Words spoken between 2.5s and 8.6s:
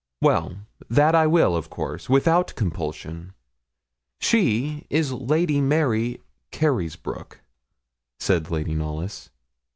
compulsion. She is Lady Mary Carysbroke,' said